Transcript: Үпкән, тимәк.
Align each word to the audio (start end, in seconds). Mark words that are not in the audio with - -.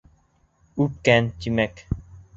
Үпкән, 0.85 1.31
тимәк. 1.45 1.85